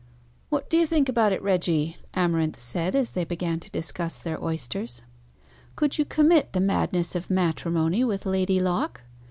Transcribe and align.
"What 0.49 0.67
do 0.67 0.77
you 0.77 0.87
think 0.87 1.09
about 1.09 1.31
it, 1.31 1.43
Reggie?" 1.43 1.95
Amarinth 2.15 2.57
said, 2.59 2.95
as 2.95 3.11
they 3.11 3.23
began 3.23 3.59
to 3.59 3.69
discuss 3.69 4.19
their 4.19 4.43
oysters. 4.43 5.03
"Could 5.75 5.99
you 5.99 6.05
commit 6.05 6.53
the 6.53 6.59
madness 6.59 7.13
of 7.13 7.29
matrimony 7.29 8.03
with 8.03 8.25
Lady 8.25 8.59
Locke? 8.59 9.01